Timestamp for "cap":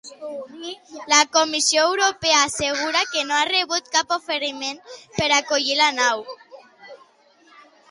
3.99-4.17